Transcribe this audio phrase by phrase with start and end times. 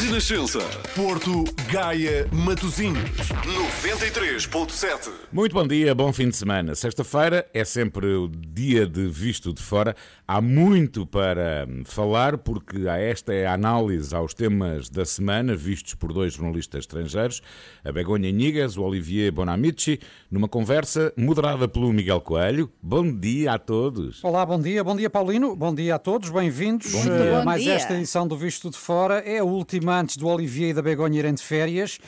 [0.00, 0.60] Renascença.
[0.96, 3.10] Porto, Gaia, Matosinhos.
[3.44, 5.10] 93.7.
[5.30, 6.74] Muito bom dia, bom fim de semana.
[6.74, 9.94] Sexta-feira é sempre o dia de visto de fora.
[10.26, 16.14] Há muito para falar, porque esta é a análise aos temas da semana, vistos por
[16.14, 17.42] dois jornalistas estrangeiros,
[17.84, 22.70] a Begonha Nigas, o Olivier Bonamici, numa conversa moderada pelo Miguel Coelho.
[22.82, 24.24] Bom dia a todos.
[24.24, 26.94] Olá, bom dia, bom dia Paulino, bom dia a todos, bem-vindos
[27.38, 27.74] a mais dia.
[27.74, 29.18] esta edição do Visto de Fora.
[29.18, 31.98] É a última antes do Olivier e da Begonha irem de férias.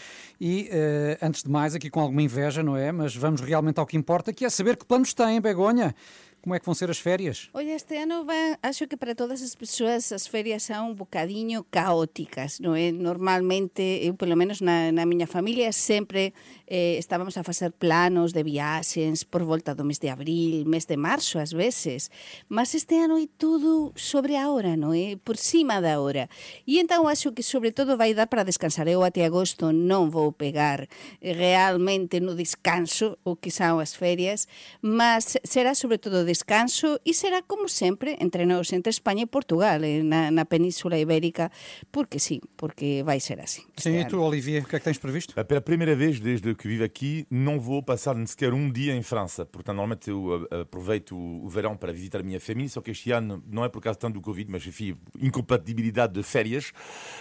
[0.40, 2.90] E eh, antes de mais, aqui com alguma inveja, não é?
[2.90, 5.94] Mas vamos realmente ao que importa, que é saber que planos têm, Begonha.
[6.42, 7.48] Como é que vão ser as férias?
[7.54, 11.62] Olha, este ano van, acho que para todas as persoas as férias são un bocadinho
[11.70, 12.90] caóticas, non é?
[12.90, 16.34] Normalmente, eu pelo menos na, na miña familia sempre
[16.72, 20.96] eh, estábamos a facer planos de viaxes por volta do mes de abril, mes de
[20.96, 22.08] marzo ás veces,
[22.48, 25.20] mas este ano é tudo sobre a hora, non é?
[25.20, 26.32] Por cima da hora.
[26.64, 28.88] E entón acho que sobre todo vai dar para descansar.
[28.88, 30.88] Eu até agosto non vou pegar
[31.20, 34.48] eh, realmente no descanso o que son as ferias,
[34.80, 39.84] mas será sobre todo descanso e será como sempre entre nós, entre España e Portugal,
[39.84, 41.52] eh, na, na Península Ibérica,
[41.92, 43.68] porque sí, porque vai ser assim.
[43.76, 44.08] Sim, e ano.
[44.08, 45.36] tu, Olivier, o que é que tens previsto?
[45.44, 49.02] Pela primeira vez desde que vivo aqui, não vou passar nem sequer um dia em
[49.02, 49.44] França.
[49.44, 53.10] Portanto, normalmente eu uh, aproveito o verão para visitar a minha família, só que este
[53.10, 56.72] ano não é por causa tanto do Covid, mas enfim, incompatibilidade de férias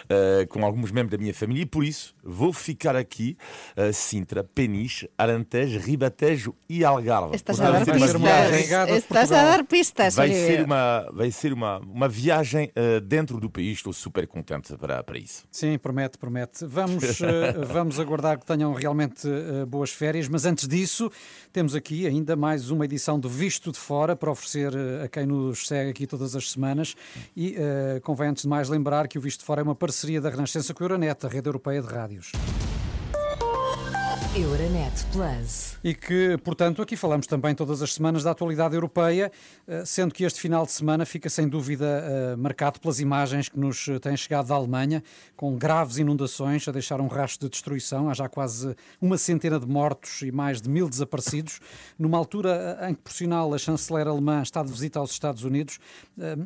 [0.06, 3.36] uh, com alguns membros da minha família e por isso vou ficar aqui,
[3.76, 7.36] uh, Sintra, Peniche, Alentejo, Ribatejo e Algarve.
[7.36, 8.88] Estás Portanto, a dar vai ser uma viagem- pistas.
[8.88, 10.56] de Estás a dar pistas, Vai Oliveira.
[10.58, 15.04] ser uma, vai ser uma, uma viagem uh, dentro do país, estou super contente para,
[15.04, 15.46] para isso.
[15.52, 16.64] Sim, promete, promete.
[16.66, 19.31] Vamos, eh, vamos aguardar que tenham realmente eh,
[19.68, 21.12] boas férias, mas antes disso,
[21.52, 25.26] temos aqui ainda mais uma edição do Visto de Fora para oferecer eh, a quem
[25.26, 26.96] nos segue aqui todas as semanas.
[27.36, 30.22] E eh, convém antes de mais lembrar que o Visto de Fora é uma parceria
[30.22, 32.32] da Renascença com a Euronet, a rede europeia de rádios.
[34.34, 35.78] Euronet Plus.
[35.84, 39.30] E que, portanto, aqui falamos também todas as semanas da atualidade europeia,
[39.68, 43.60] eh, sendo que este final de semana fica sem dúvida eh, marcado pelas imagens que
[43.60, 45.04] nos eh, têm chegado da Alemanha,
[45.36, 48.10] com graves inundações a deixar um rastro de destruição.
[48.10, 51.60] Há já quase uma centena de mortos e mais de mil desaparecidos,
[52.00, 55.78] numa altura em que, por sinal, a chanceler alemã está de visita aos Estados Unidos.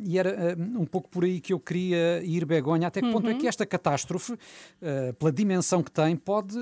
[0.03, 2.87] E era um pouco por aí que eu queria ir, Begonha.
[2.87, 4.37] Até que ponto é que esta catástrofe,
[5.19, 6.57] pela dimensão que tem, pode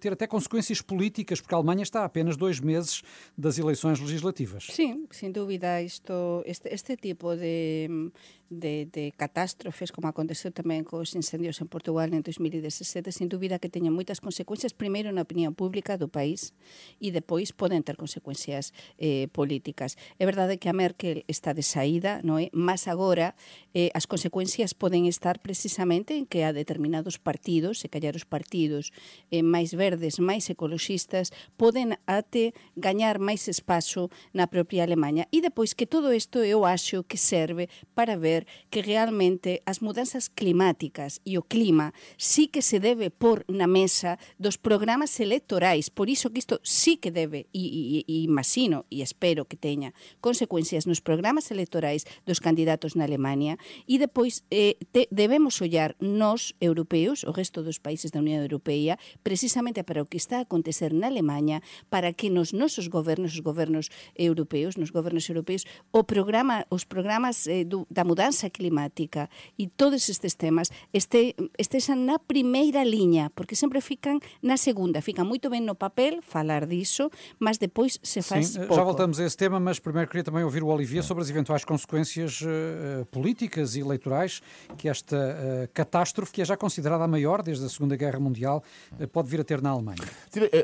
[0.00, 3.02] ter até consequências políticas, porque a Alemanha está a apenas dois meses
[3.36, 4.66] das eleições legislativas.
[4.70, 8.10] Sí, sin dúbida, isto, este, este tipo de,
[8.50, 13.68] de, de catástrofes, como aconteceu tamén cos incendios en Portugal en 2017, sin dúbida que
[13.68, 16.56] teñen moitas consecuencias, primeiro na opinión pública do país
[16.96, 20.00] e depois poden ter consecuencias eh, políticas.
[20.16, 22.48] É verdade que a Merkel está de saída, non é?
[22.56, 23.36] Mas agora
[23.76, 28.92] eh, as consecuencias poden estar precisamente en que a determinados partidos, se callar os partidos
[29.28, 35.28] eh, máis verdes, máis ecoloxistas, poden até gañar máis espazo na propia Alemanha.
[35.28, 39.82] E depois que todo isto eu acho que serve para ver ver que realmente as
[39.82, 45.90] mudanzas climáticas e o clima sí que se debe pôr na mesa dos programas electorais,
[45.90, 49.90] por iso que isto sí que debe, e, e, e imagino e espero que teña
[50.22, 56.54] consecuencias nos programas electorais dos candidatos na Alemania, e depois eh, te, debemos ollar nos
[56.60, 60.94] europeos, o resto dos países da Unión Europea, precisamente para o que está a acontecer
[60.94, 66.68] na Alemania, para que nos nosos gobernos, os gobernos europeos, nos gobernos europeos, o programa,
[66.68, 72.84] os programas eh, do, da mudanza climática e todos estes temas este, estexan na primeira
[72.84, 77.98] liña, porque sempre fican na segunda, fican moito ben no papel falar disso, mas depois
[78.02, 78.74] se faz Sim, eh, pouco.
[78.76, 81.64] já voltamos a esse tema, mas primeiro queria também ouvir o Olivier sobre as eventuais
[81.64, 84.40] consequências eh, políticas e eleitorais
[84.76, 88.62] que esta eh, catástrofe, que é já considerada a maior desde a Segunda Guerra Mundial,
[88.98, 90.02] eh, pode vir a ter na Alemanha.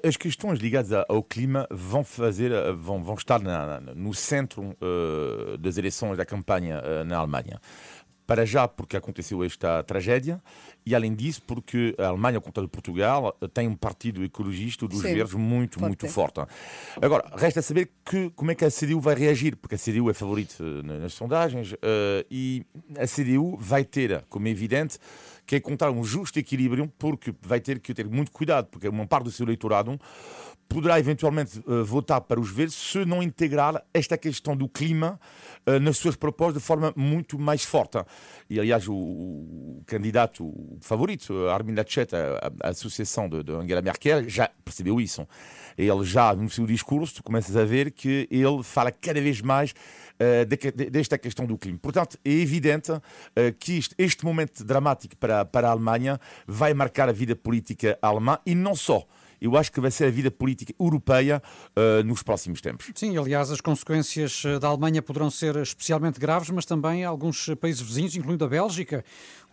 [0.06, 4.76] As questões ligadas ao clima vão fazer, vão, vão estar na- na- no centro
[5.60, 7.53] das eleições da campanha na Alemanha.
[8.26, 10.42] Para já, porque aconteceu esta tragédia,
[10.86, 15.02] e além disso, porque a Alemanha, ao contrário de Portugal, tem um partido ecologista dos
[15.02, 15.86] Sim, verdes muito, forte.
[15.88, 16.40] muito forte.
[17.02, 20.14] Agora, resta saber que, como é que a CDU vai reagir, porque a CDU é
[20.14, 22.64] favorita eh, na- nas sondagens eh, e
[22.98, 24.98] a CDU vai ter, como é evidente,
[25.44, 29.24] que encontrar um justo equilíbrio, porque vai ter que ter muito cuidado, porque uma parte
[29.24, 30.00] do seu eleitorado
[30.68, 35.20] poderá eventualmente eh, votar para os verdes se não integrar esta questão do clima
[35.66, 37.98] eh, nas suas propostas de forma muito mais forte.
[38.50, 44.28] e aliás o, o candidato favorito, Armin Laschet, a, a associação de, de Angela Merkel,
[44.28, 45.26] já percebeu isso.
[45.76, 49.72] Ele já, no seu discurso, tu começas a ver que ele fala cada vez mais
[49.72, 51.78] uh, de, desta questão do clima.
[51.80, 53.00] Portanto, é evidente uh,
[53.58, 58.38] que este, este momento dramático para, para a Alemanha vai marcar a vida política alemã
[58.46, 59.04] e não só
[59.40, 61.42] eu acho que vai ser a vida política europeia
[61.76, 62.90] uh, nos próximos tempos.
[62.94, 68.16] Sim, aliás, as consequências da Alemanha poderão ser especialmente graves, mas também alguns países vizinhos,
[68.16, 69.04] incluindo a Bélgica,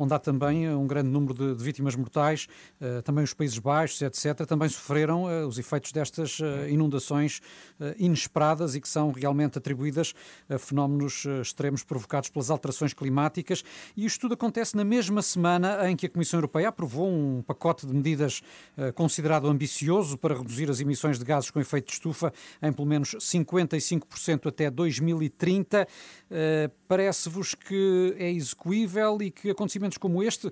[0.02, 2.48] onde há também um grande número de, de vítimas mortais,
[2.82, 6.40] uh, também os Países Baixos, etc., também sofreram uh, os efeitos destas
[6.70, 7.42] inundações
[7.98, 10.14] inesperadas e que são realmente atribuídas
[10.50, 13.64] a fenómenos extremos provocados pelas alterações climáticas.
[13.96, 17.86] E isto tudo acontece na mesma semana em que a Comissão Europeia aprovou um pacote
[17.86, 18.42] de medidas
[18.96, 22.32] considerado ambicioso para reduzir as emissões de gases com efeito de estufa
[22.62, 25.88] em pelo menos 55% até 2030.
[26.30, 30.52] Uh, Parece-vos que é execuível e que acontecimentos como este, uh,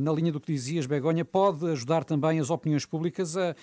[0.00, 3.54] na linha do que dizias, Begonha, pode ajudar também as opiniões públicas a,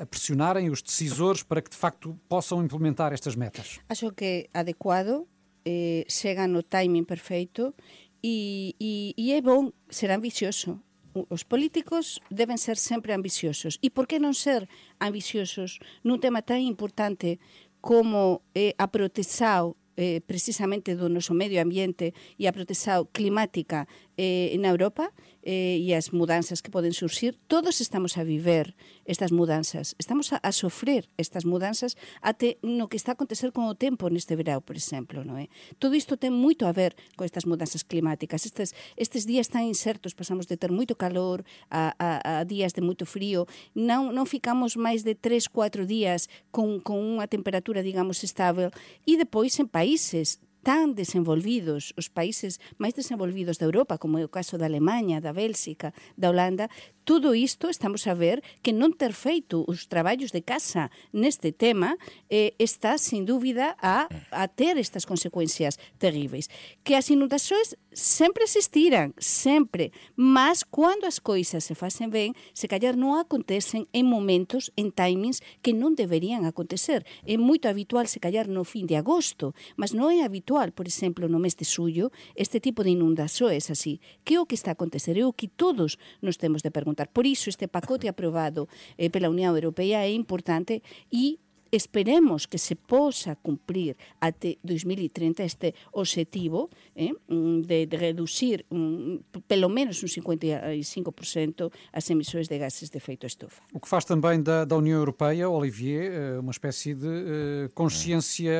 [0.00, 3.80] a, pressionarem os decisores para que de facto possam implementar estas metas?
[3.88, 5.26] Acho que é adequado,
[5.64, 7.74] eh, chega no timing perfeito
[8.22, 10.80] e, e, e é bom ser ambicioso
[11.28, 13.78] os políticos deben ser sempre ambiciosos.
[13.82, 14.70] E por que non ser
[15.02, 17.42] ambiciosos nun tema tan importante
[17.82, 23.84] como eh, a protexao eh, precisamente do noso medio ambiente e a protexao climática
[24.16, 29.32] eh, na Europa eh, e as mudanzas que poden surxir, todos estamos a viver estas
[29.32, 33.74] mudanzas, estamos a, a sofrer estas mudanzas até no que está a acontecer con o
[33.74, 35.48] tempo neste verão, por exemplo, non é?
[35.80, 38.44] Todo isto ten moito a ver con estas mudanzas climáticas.
[38.44, 42.84] Estes, estes días tan incertos, pasamos de ter moito calor a, a, a días de
[42.84, 48.20] moito frío, non, non ficamos máis de 3, 4 días con, con unha temperatura, digamos,
[48.22, 48.68] estável,
[49.08, 54.32] e depois en países tan desenvolvidos, os países máis desenvolvidos da Europa, como é o
[54.32, 56.68] caso da Alemanha, da Bélxica, da Holanda,
[57.10, 61.98] Tudo isto estamos a ver que non ter feito os traballos de casa neste tema
[62.30, 66.46] eh, está, sin dúbida, a, a ter estas consecuencias terríveis.
[66.86, 72.94] Que as inundações sempre existiran, sempre, mas cando as coisas se facen ben, se callar
[72.94, 77.02] non acontecen en momentos, en timings que non deberían acontecer.
[77.26, 81.26] É moito habitual se callar no fin de agosto, mas non é habitual, por exemplo,
[81.26, 83.98] no mes de suyo, este tipo de inundações así.
[84.22, 85.18] Que é o que está a acontecer?
[85.18, 88.68] É o que todos nos temos de perguntar Por iso este pacote aprobado
[88.98, 95.74] eh, pela Unión Europea é importante e esperemos que se posa cumprir até 2030 este
[95.92, 102.90] objetivo eh, mm, de, de reducir um, pelo menos un 55% as emissões de gases
[102.90, 103.62] de efeito estufa.
[103.72, 108.50] O que faz também da, da União Europeia, Olivier, eh, uma espécie de uh, consciência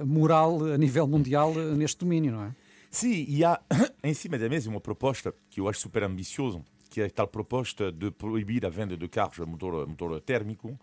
[0.00, 2.54] uh, moral a nível mundial neste domínio, não é?
[2.90, 3.60] Sim, e há
[4.02, 6.62] em cima da mesa uma proposta que eu acho super ambiciosa,
[6.96, 10.80] que é a tal proposta de proibir a venda de carros a motor, motor térmico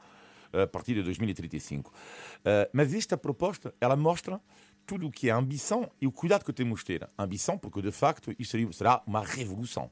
[0.54, 1.90] a partir de 2035.
[1.90, 4.40] Uh, mas esta proposta, ela mostra
[4.86, 7.10] tudo o que é ambição e o cuidado que temos de ter.
[7.18, 9.90] Ambição, porque de facto isso será uma revolução.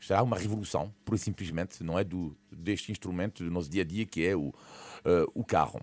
[0.00, 4.04] Será uma revolução, por simplesmente, não é do, deste instrumento do nosso dia a dia
[4.04, 4.52] que é o, uh,
[5.32, 5.80] o carro.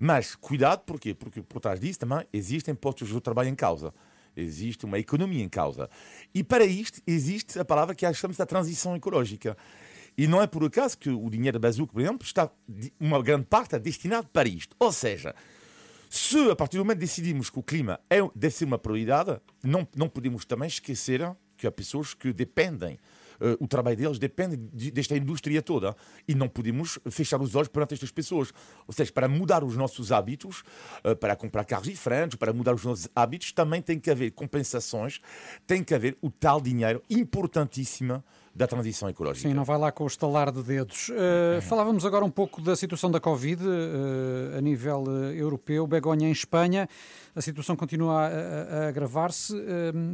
[0.00, 1.12] Mas cuidado, porquê?
[1.12, 3.92] Porque por trás disso também existem postos de trabalho em causa
[4.40, 5.88] existe uma economia em causa.
[6.34, 9.56] E para isto existe a palavra que chamamos da transição ecológica.
[10.16, 12.50] E não é por acaso que o dinheiro da Bazuca, por exemplo, está
[12.98, 14.74] uma grande parte é destinado para isto.
[14.78, 15.34] Ou seja,
[16.10, 19.86] se a partir do momento decidimos que o clima é, deve ser uma prioridade, não,
[19.94, 22.98] não podemos também esquecer que há pessoas que dependem
[23.60, 25.94] o trabalho deles depende de, desta indústria toda
[26.26, 28.52] e não podemos fechar os olhos perante estas pessoas.
[28.86, 30.62] Ou seja, para mudar os nossos hábitos,
[31.04, 35.20] uh, para comprar carros diferentes, para mudar os nossos hábitos, também tem que haver compensações,
[35.66, 38.22] tem que haver o tal dinheiro importantíssimo
[38.58, 39.48] da transição ecológica.
[39.48, 41.10] Sim, não vai lá com o estalar de dedos.
[41.10, 45.86] Uh, falávamos agora um pouco da situação da Covid uh, a nível uh, europeu.
[45.86, 46.88] Begonha em Espanha,
[47.36, 49.54] a situação continua a, a, a agravar-se.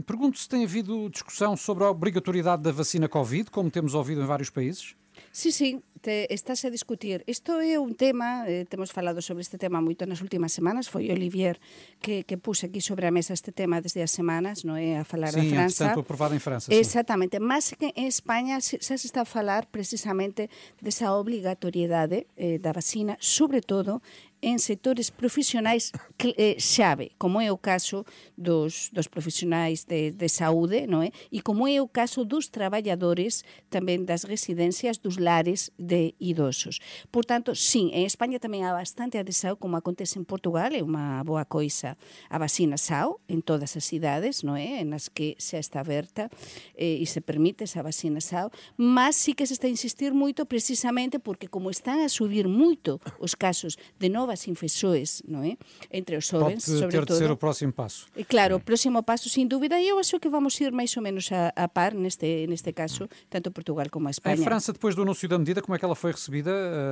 [0.06, 4.26] Pergunto se tem havido discussão sobre a obrigatoriedade da vacina Covid, como temos ouvido em
[4.26, 4.94] vários países.
[5.32, 7.24] Sí, sí, te estás a discutir.
[7.26, 11.08] Isto é un tema, eh, temos falado sobre este tema moito nas últimas semanas, foi
[11.08, 11.56] Olivier
[12.04, 15.04] que, que puse aquí sobre a mesa este tema desde as semanas, non é a
[15.08, 15.96] falar sim, da França.
[15.96, 16.68] Sim, aprovado em França.
[16.68, 22.76] Exactamente, mas que en España xa se está a falar precisamente desa obrigatoriedade eh, da
[22.76, 24.04] vacina, sobre todo
[24.44, 25.90] em setores profissionais
[26.36, 28.04] eh, chave, como é o caso
[28.36, 31.10] dos, dos profissionais de, de saúde, não é?
[31.32, 36.78] E como é o caso dos trabalhadores também das residências, dos lares de idosos.
[37.10, 41.44] Portanto, sim, em Espanha também há bastante adesão, como acontece em Portugal, é uma boa
[41.44, 41.96] coisa
[42.28, 44.84] a vacina SAO em todas as cidades, não é?
[44.84, 46.30] Nas que se está aberta
[46.76, 50.44] eh, e se permite essa vacina SAO, mas sí que se está a insistir moito
[50.44, 55.56] precisamente porque como están a subir moito os casos de novas infecções, não é?
[55.92, 58.06] Entre os jovens, Pode sobre ter de ser o próximo passo.
[58.16, 61.02] E claro, o próximo passo, sin dúvida, e eu acho que vamos ir máis ou
[61.02, 64.36] menos a, a par neste, neste caso, tanto Portugal como a Espanha.
[64.36, 66.50] Em França, depois do anúncio da medida, como é que ela foi recebida,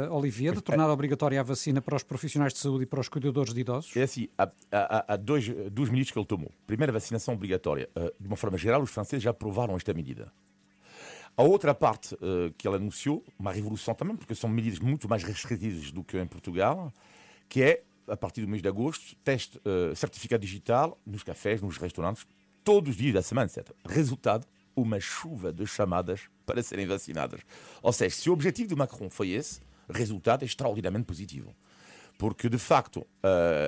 [0.09, 3.09] uh, Olivier, de tornar obrigatória a vacina para os profissionais de saúde e para os
[3.09, 3.97] cuidadores de idosos?
[3.97, 6.51] É assim, há, há, há dois, duas medidas que ele tomou.
[6.67, 7.89] Primeiro, a vacinação obrigatória.
[7.97, 10.33] Uh, de uma forma geral, os franceses já aprovaram esta medida.
[11.37, 15.23] A outra parte uh, que ele anunciou, uma revolução também, porque são medidas muito mais
[15.23, 16.93] restritivas do que em Portugal,
[17.53, 21.77] que é, a partir do mês de agosto, teste uh, certificado digital nos cafés, nos
[21.77, 22.27] restaurantes,
[22.65, 23.71] todos os dias da semana, etc.
[23.87, 27.43] Resultado, uma chuva de chamadas para serem vacinadas.
[27.83, 31.55] Ou seja, se o objetivo de Macron foi esse, resultado é extraordinariamente positivo
[32.19, 33.07] porque de facto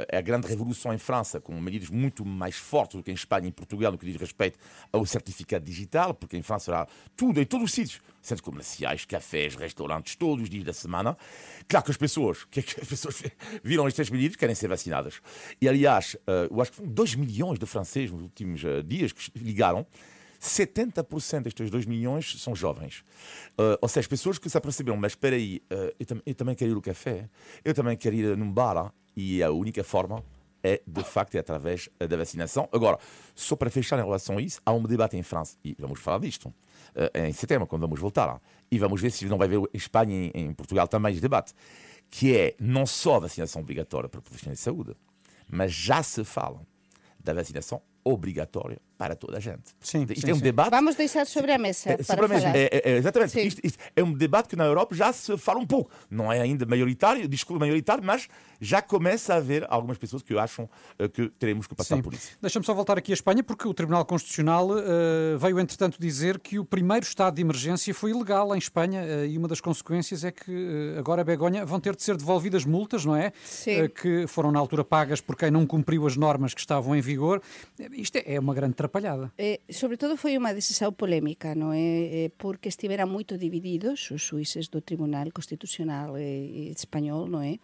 [0.08, 3.48] é a grande revolução em França, com medidas muito mais fortes do que em Espanha
[3.48, 4.58] e Portugal no que diz respeito
[4.92, 6.86] ao certificado digital, porque em França há
[7.16, 11.16] tudo, em todos os sítios, centros comerciais, cafés, restaurantes, todos os dias da semana.
[11.68, 13.22] Claro que as pessoas, que, que as pessoas
[13.62, 15.20] viram estas medidas, querem ser vacinadas.
[15.60, 19.12] E aliás, uh, eu acho que foram 2 milhões de franceses nos últimos uh, dias
[19.12, 19.86] que ligaram
[20.44, 23.04] 70% destes 2 milhões são jovens.
[23.58, 26.54] Uh, ou seja, pessoas que se aperceberam, mas espera aí, uh, eu, tam eu, também
[26.54, 27.28] quero ir ao café,
[27.64, 30.22] eu também quero ir num bar, e a única forma
[30.62, 32.68] é, de facto, é através da vacinação.
[32.72, 32.98] Agora,
[33.34, 36.18] só para fechar em relação a isso, há um debate em França, e vamos falar
[36.18, 36.54] disto, uh,
[37.26, 40.52] em setembro, quando vamos voltar, e vamos ver se não vai haver Espanha e em
[40.52, 41.54] Portugal também este debate,
[42.10, 44.94] que é não só a vacinação obrigatória para profissionais de saúde,
[45.48, 46.66] mas já se fala
[47.18, 49.74] da vacinação obrigatória para toda a gente.
[49.80, 50.42] Sim, isto sim, é um sim.
[50.42, 50.70] debate.
[50.70, 52.40] Vamos deixar sobre a mesa É, para sobre a mesa.
[52.42, 52.56] falar.
[52.56, 53.46] É, é, é, exatamente.
[53.46, 55.90] Isto, isto é um debate que na Europa já se fala um pouco.
[56.10, 58.28] Não é ainda maioritário, discurso maioritário, mas
[58.60, 60.68] já começa a haver algumas pessoas que acham
[61.12, 62.02] que teremos que passar Sim.
[62.02, 62.30] por isso.
[62.40, 66.58] Deixa-me só voltar aqui à Espanha, porque o Tribunal Constitucional eh, veio, entretanto, dizer que
[66.58, 70.30] o primeiro estado de emergência foi ilegal em Espanha eh, e uma das consequências é
[70.30, 73.32] que eh, agora a Begonha vão ter de ser devolvidas multas, não é?
[73.44, 73.88] Sim.
[73.88, 77.42] Que foram na altura pagas por quem não cumpriu as normas que estavam em vigor.
[77.92, 79.32] Isto é, é uma grande atrapallada.
[79.40, 82.28] Eh, sobre todo foi unha decisão polémica, non é?
[82.28, 87.56] Eh, porque estiveran moito divididos os suíces do Tribunal Constitucional eh, Español, non é?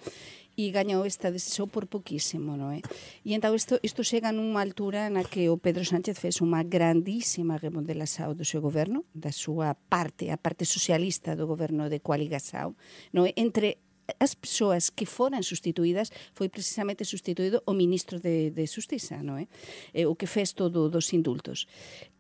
[0.61, 2.85] e gañou esta decisão por poquísimo, non é?
[3.25, 7.57] E entao isto, isto chega nunha altura na que o Pedro Sánchez fez unha grandísima
[7.57, 12.77] remodelação do seu goberno, da súa parte, a parte socialista do goberno de Coaligasao,
[13.17, 13.33] non é?
[13.41, 13.81] Entre
[14.19, 19.47] as persoas que foran sustituídas foi precisamente sustituído o ministro de, de Justiça, non é?
[19.95, 21.69] Eh, o que fez todo dos indultos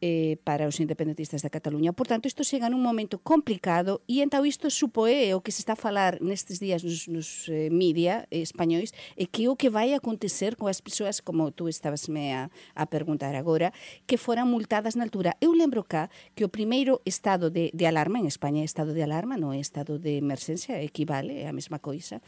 [0.00, 1.92] eh, para os independentistas da Cataluña.
[1.92, 5.74] Por tanto, isto chega nun momento complicado e entao isto supoe o que se está
[5.74, 9.92] a falar nestes días nos, nos eh, media eh, españois e que o que vai
[9.92, 13.72] acontecer con as persoas, como tú estabas me a, a perguntar agora,
[14.08, 15.36] que foran multadas na altura.
[15.40, 19.02] Eu lembro cá que o primeiro estado de, de alarma en España é estado de
[19.04, 22.22] alarma, non é estado de emerxencia, equivale é a mesma coisa,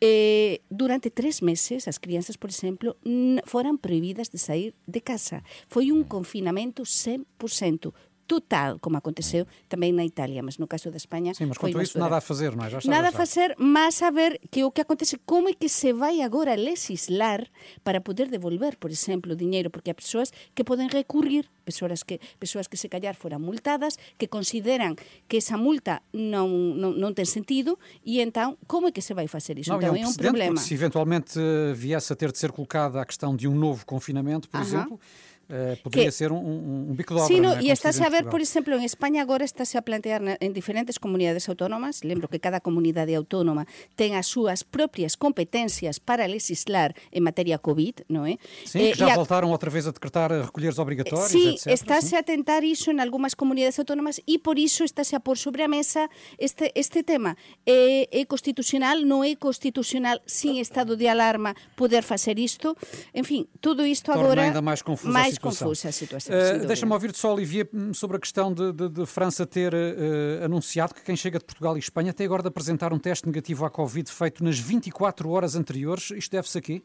[0.00, 2.96] eh, durante tres meses as crianças, por exemplo,
[3.44, 5.44] foran prohibidas de sair de casa.
[5.68, 7.94] Foi un confinamento 100%,
[8.26, 11.98] total, como aconteceu tamén na Italia, mas no caso da España Sim, mas quanto isso,
[11.98, 12.70] nada a fazer, não é?
[12.70, 15.54] Já está, Nada a já facer, mas a ver que o que acontece, como é
[15.54, 17.50] que se vai agora legislar
[17.82, 22.66] para poder devolver, por exemplo, dinheiro, porque há persoas que poden recurrir, persoas que persoas
[22.68, 24.96] que se callar foran multadas, que consideran
[25.28, 29.58] que esa multa non, non ten sentido, e entón, como é que se vai facer
[29.58, 29.70] iso?
[29.74, 30.58] Não, e é então um é um problema.
[30.60, 31.38] se eventualmente
[31.74, 34.66] viesse a ter de ser colocada a questão de um novo confinamento, por Aham.
[34.66, 35.00] exemplo,
[35.48, 37.28] eh, poderia Que- ser um, um, um bico de obra.
[37.28, 37.62] Sí, no, é?
[37.62, 40.36] e estáse diz em a ver, por exemplo, en España agora estáse a plantear na-
[40.40, 46.28] en diferentes comunidades autónomas, lembro que cada comunidade autónoma ten as súas propias competencias para
[46.28, 48.38] legislar en materia COVID, non é?
[48.64, 51.72] Sim, Eh, que já a- voltaram outra vez a decretar eh, recolheres obrigatórios, Sí, etc.
[51.74, 52.16] estáse sim.
[52.16, 55.68] a tentar iso en algunhas comunidades autónomas e por iso estáse a pôr sobre a
[55.68, 56.08] mesa
[56.38, 57.36] este, este tema.
[57.66, 62.74] É, é constitucional, non é constitucional sin estado de alarma poder facer isto?
[63.12, 65.68] En fin, tudo isto Torna agora ainda mais confusa a máis situação.
[65.68, 66.36] confusa a situação.
[66.36, 66.66] Dúvida.
[66.66, 70.94] Deixa-me ouvir-te só, Olivier, hum, sobre a questão de, de- de França ter eh, anunciado
[70.94, 73.70] que quem chega de Portugal e Espanha tem agora de apresentar um teste negativo à
[73.70, 76.10] Covid feito nas 24 horas anteriores.
[76.10, 76.82] Isto deve-se a quê?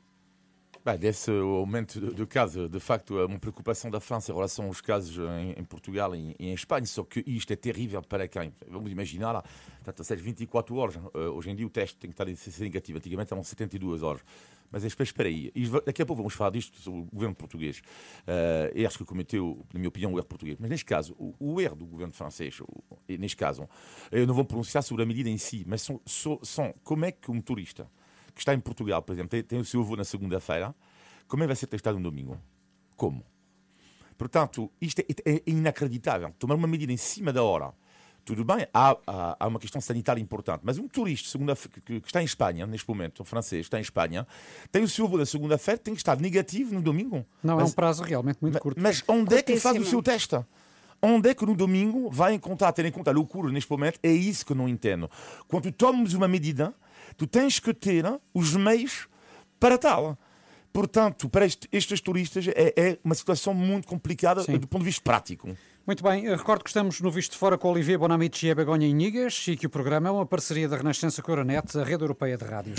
[0.85, 4.67] Bem, desse aumento de, de casos, de facto, é uma preocupação da França em relação
[4.67, 5.17] aos casos
[5.57, 8.53] em, Portugal e em, Espanha, só que isto é terrível para quem?
[8.69, 9.43] Vamos imaginar, lá,
[9.83, 12.99] portanto, 24 horas, eh, hoje em dia o teste tem que estar em ser negativo,
[12.99, 14.21] antigamente eram 72 horas.
[14.71, 15.51] Mas espera aí,
[15.85, 17.79] daqui a pouco vamos falar disto sobre o governo português.
[18.23, 20.57] Uh, erros que cometeu, na minha opinião, o erro português.
[20.59, 22.67] Mas neste caso, o, o erro do governo francês, o,
[23.07, 23.67] neste caso,
[24.11, 27.11] eu não vou pronunciar sobre a medida em si, mas são, são, são como é
[27.11, 27.89] que um motorista
[28.33, 30.75] que está em Portugal, por exemplo, tem, tem o seu avô na segunda-feira,
[31.27, 32.39] como é que vai ser testado no domingo?
[32.95, 33.25] Como?
[34.17, 36.33] Portanto, isto é, é, inacreditável.
[36.39, 37.73] Tomar uma medida em cima da hora.
[38.27, 42.07] Tudo bem, há, há, há uma questão sanitária importante, mas um turista segunda que, que,
[42.07, 44.27] está em Espanha, neste momento, um francês, está em Espanha,
[44.69, 47.25] tem o seu voo da segunda-feira, tem que estar negativo no domingo.
[47.41, 48.81] Não, mas, é um prazo realmente muito mas, curto.
[48.81, 50.37] Mas onde é que faz o seu teste?
[51.01, 53.97] Onde é que no domingo vai encontrar, ter em conta a loucura neste momento?
[54.03, 55.09] É isso que eu não entendo.
[55.47, 56.73] Quando tomas uma medida,
[57.15, 58.03] tu tens que ter
[58.33, 59.07] os meios
[59.57, 60.17] para tal.
[60.73, 64.57] Portanto, para estes turistas é, é, uma situação muito complicada Sim.
[64.57, 65.55] do ponto de vista prático.
[65.87, 69.45] Muito bem, recordo que estamos no Visto de Fora com Olivier Bonamici e Begonha Inigas
[69.47, 72.37] e que o programa é uma parceria da Renascença com a Euronet, a rede europeia
[72.37, 72.77] de rádios.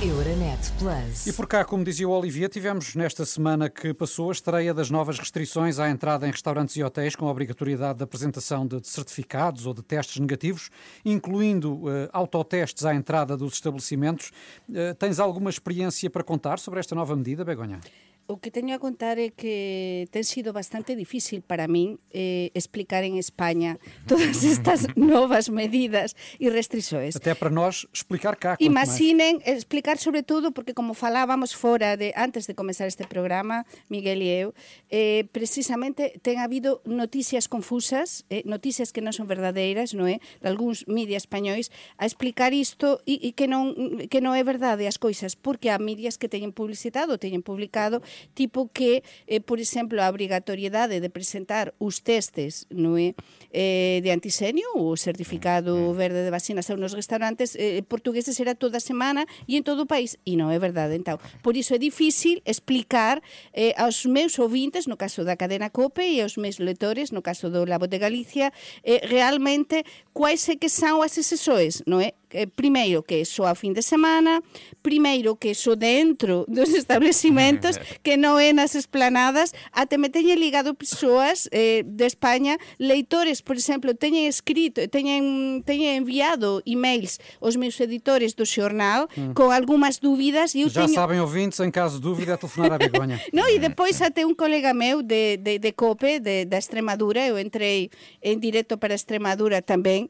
[0.00, 1.26] Euronet Plus.
[1.26, 4.88] E por cá, como dizia o Olivier, tivemos nesta semana que passou a estreia das
[4.88, 9.66] novas restrições à entrada em restaurantes e hotéis com a obrigatoriedade da apresentação de certificados
[9.66, 10.70] ou de testes negativos,
[11.04, 14.30] incluindo uh, autotestes à entrada dos estabelecimentos.
[14.68, 17.80] Uh, tens alguma experiência para contar sobre esta nova medida, Begonha?
[18.26, 23.02] O que teño a contar é que ten sido bastante difícil para min eh, explicar
[23.02, 27.18] en España todas estas novas medidas e restrições.
[27.18, 28.54] Até para nós explicar cá.
[28.62, 29.58] Imaginen máis.
[29.58, 34.30] explicar sobre todo porque como falábamos fora de antes de comenzar este programa, Miguel e
[34.30, 34.48] eu,
[34.94, 40.22] eh, precisamente ten habido noticias confusas, eh, noticias que non son verdadeiras, non é?
[40.38, 43.74] De algúns media españois a explicar isto e, e que non
[44.06, 48.02] que non é verdade as coisas, porque há medias que teñen publicitado, teñen publicado
[48.34, 53.14] tipo que, eh, por exemplo, a obrigatoriedade de presentar os testes no é,
[53.52, 55.94] eh, de antisenio, o certificado mm.
[55.94, 59.84] verde de vacinas a unos restaurantes eh, portugueses era toda a semana e en todo
[59.84, 60.94] o país, e non é verdade.
[60.96, 63.22] Então, por iso é difícil explicar
[63.52, 67.50] eh, aos meus ouvintes, no caso da cadena COPE, e aos meus lectores, no caso
[67.50, 68.52] do Labo de Galicia,
[68.84, 69.84] eh, realmente
[70.20, 72.12] quais é que são as exceções, non é?
[72.30, 74.42] eh, primeiro que só a fin de semana,
[74.82, 80.74] primeiro que só dentro dos establecimentos, que non é nas esplanadas, até me teñen ligado
[80.74, 87.80] persoas eh, de España, leitores, por exemplo, teñen escrito, teñen, teñen enviado emails aos meus
[87.80, 89.34] editores do xornal mm.
[89.34, 90.94] con algunhas dúbidas e eu Já teño...
[90.94, 93.16] sabem ouvintes, em caso de dúvida, é telefonar a Begonha.
[93.32, 97.40] non, e depois até un colega meu de, de, de COPE, de, da Extremadura, eu
[97.40, 100.09] entrei en directo para Extremadura tamén,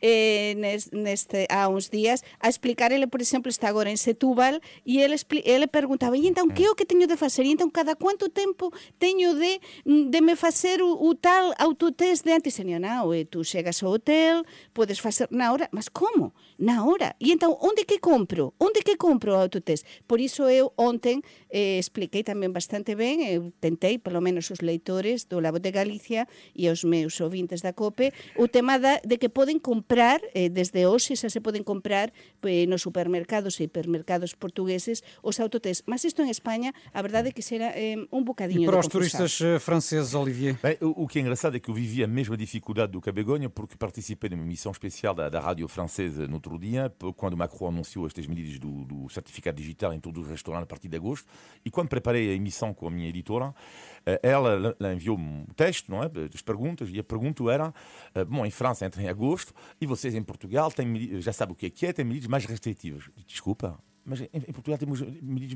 [0.00, 4.60] eh, nes, neste, há uns días a explicar, ele por exemplo está agora en Setúbal
[4.86, 7.44] e ele, ele perguntaba e entón que é o que teño de facer?
[7.46, 8.70] E entón cada quanto tempo
[9.02, 12.54] teño de, de me facer o, o tal autotest de antes?
[12.58, 16.30] E non, e eh, tú chegas ao hotel, podes facer na hora, mas como?
[16.58, 17.18] Na hora?
[17.18, 18.54] E entón, onde que compro?
[18.58, 19.82] Onde que compro o autotest?
[20.06, 25.26] Por iso eu ontem eh, expliquei tamén bastante ben, eu tentei, pelo menos os leitores
[25.26, 29.28] do Labo de Galicia e os meus ouvintes da COPE, o tema da, de que
[29.28, 29.87] poden comprar
[30.34, 35.82] eh, desde hoxe xa se poden comprar pues, nos supermercados e hipermercados portugueses os autotest.
[35.88, 38.88] Mas isto en España, a verdade é que será eh, un bocadinho e para os
[38.88, 40.60] turistas eh, franceses, Olivier?
[40.62, 43.08] Bem, o, o, que é engraçado é que eu vivi a mesma dificuldade do que
[43.08, 47.36] a Begonha, porque participei numa missão especial da, da rádio francesa no outro dia, quando
[47.36, 50.96] Macron anunciou estas medidas do, do certificado digital em todo o restaurante a partir de
[50.96, 51.26] agosto,
[51.64, 53.54] e quando preparei a emissão com a minha editora,
[53.97, 57.74] eh, ela, ela enviou um texto, não é, das perguntas, e a pergunta era,
[58.14, 61.56] eh, bom, em França entra em agosto, e vocês em Portugal têm, já sabem o
[61.56, 63.10] que é que é, têm medidas mais restritivas.
[63.26, 65.54] Desculpa, mas em, Portugal temos medidas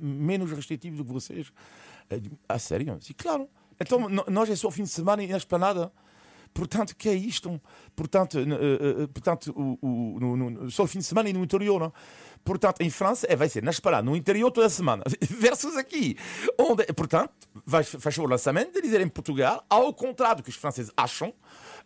[0.00, 1.52] menos restritivas do que vocês.
[2.48, 2.98] Ah, sério?
[3.00, 3.48] Sim, claro.
[3.80, 5.92] Então, nós é só fim de semana e na esplanada.
[6.52, 7.60] Portanto, que é isto?
[7.96, 8.38] Portanto,
[9.14, 11.80] portanto o, o, no, no, só fim de semana e no interior.
[11.80, 11.92] Não?
[12.44, 15.04] Portanto, em França é, vai ser na esplanada, no interior toda a semana.
[15.20, 16.16] Versus aqui.
[16.58, 17.30] Onde, portanto,
[17.64, 21.32] vai, faz o lançamento de dizer em Portugal, ao contrário do que os franceses acham,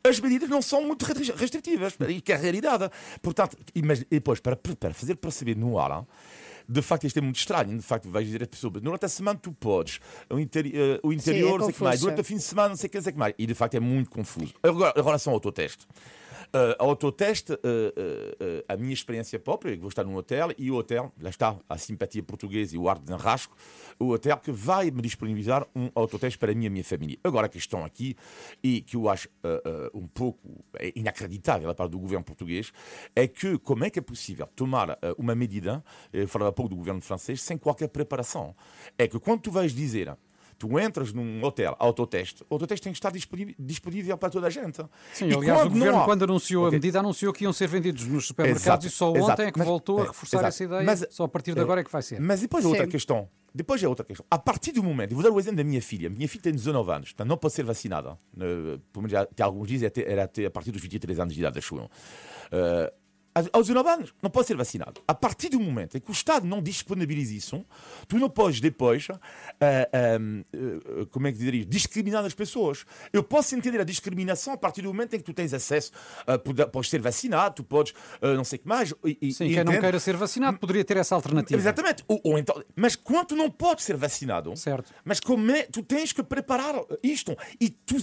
[0.03, 2.91] as medidas não são muito restritivas, e que é a realidade.
[3.21, 6.07] Portanto, mas depois, para, para fazer perceber no ar,
[6.69, 7.77] de facto isto é muito estranho.
[7.77, 11.13] De facto, vais dizer a pessoa, durante a semana tu podes, o, interi uh, o
[11.13, 12.91] interior, Sim, é não sei que mais, durante o fim de semana, não sei o
[12.91, 13.35] que, sei que mais.
[13.39, 14.55] E de facto é muito confuso.
[14.63, 15.87] Agora, agora são autoteste.
[16.47, 21.13] Uh, autoteste, uh, uh, a minha experiência própria, vou estar num hotel e o hotel,
[21.21, 23.57] lá está a simpatia portuguesa e o ar de enrasco,
[23.99, 27.19] o hotel que vai me disponibilizar um autoteste para mim e a minha família.
[27.23, 28.17] Agora a questão aqui,
[28.63, 29.29] e que eu acho
[29.95, 32.73] um pouco inacreditável a parte do governo português,
[33.15, 36.77] é que como é que é possível tomar uma medida, eu falava há pouco do
[36.77, 38.55] governo francês, sem qualquer preparação?
[38.99, 40.17] É que quando tu vais dizer
[40.59, 44.51] tu entras num hotel, autoteste, o autoteste tem que estar disponível, disponível para toda a
[44.51, 44.83] gente.
[45.13, 46.05] Sim, e aliás, o governo, há...
[46.05, 46.77] quando anunciou okay.
[46.77, 49.43] a medida, anunciou que iam ser vendidos nos supermercados exato, e só ontem exato.
[49.43, 50.49] é que mas, voltou a é, reforçar exato.
[50.49, 50.83] essa ideia.
[50.83, 52.21] Mas, só a partir de agora é que vai ser.
[52.21, 53.29] Mas depois a outra questão.
[53.55, 54.27] Depois é outra questão.
[54.31, 56.11] A partir do momento, vou dar o exemplo da minha filha.
[56.11, 58.19] Minha filha tem 19 anos, portanto não pode ser vacinada.
[58.37, 58.79] Uh,
[59.35, 61.85] que alguns dizem era até a partir dos 23 anos de idade, acho eu.
[61.85, 62.93] Uh,
[63.53, 65.01] aos 19 anos, não pode ser vacinado.
[65.07, 67.65] A partir do momento em que o Estado não disponibiliza isso,
[68.09, 72.85] tu não podes depois, uh, uh, uh, como é que diria, discriminar as pessoas.
[73.13, 76.69] Eu posso entender a discriminação a partir do momento em que tu tens acesso, uh,
[76.69, 78.95] podes ser vacinado, tu podes, não sei o que mais.
[79.05, 81.61] E, Sim, e quem não queira ser vacinado poderia ter essa alternativa.
[81.61, 82.05] Exatamente.
[82.09, 84.93] Ou, ou então, mas quando tu não podes ser vacinado, certo.
[85.05, 87.37] mas como é, tu tens que preparar isto.
[87.61, 87.97] E tu,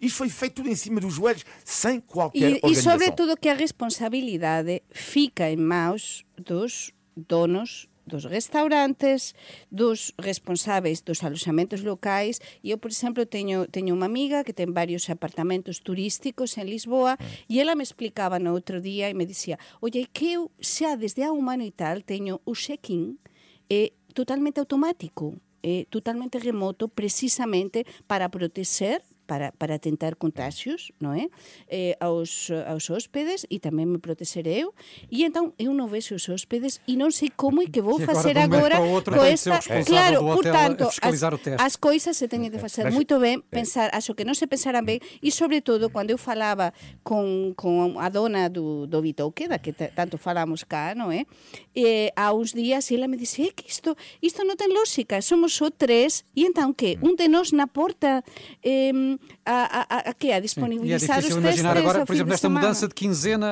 [0.00, 2.70] isto foi feito tudo em cima dos joelhos, sem qualquer e, organização.
[2.70, 9.36] E sobretudo que a responsabilidade fica en maus dos donos dos restaurantes,
[9.70, 12.40] dos responsáveis dos aloxamentos locais.
[12.64, 17.20] E eu, por exemplo, teño, teño unha amiga que ten varios apartamentos turísticos en Lisboa
[17.46, 21.22] e ela me explicaba no outro día e me dicía oye, que eu xa desde
[21.22, 23.20] há un ano e tal teño o check-in
[23.68, 31.28] é totalmente automático, é totalmente remoto precisamente para proteger para, para tentar contagios, non é?
[31.68, 34.72] Eh, aos, aos hóspedes e tamén me proteger eu.
[35.12, 38.40] E entón eu non vexo os hóspedes e non sei como e que vou facer
[38.40, 39.60] agora co esta...
[39.84, 41.20] Claro, portanto, as,
[41.60, 45.04] as coisas se teñen de facer moito ben, pensar, acho que non se pensaran ben
[45.20, 46.72] e sobre todo cando eu falaba
[47.04, 51.28] con, con a dona do, do Bitouque, da que tanto falamos cá, non é?
[51.76, 53.92] Eh, há uns días e ela me disse, é que isto,
[54.24, 58.24] isto non ten lógica, somos só tres e entón que un de nós na porta
[58.64, 62.48] eh, a, a, a, que a disponibilizar e é os imaginar agora, por exemplo, nesta
[62.48, 63.48] mudança de quinzena,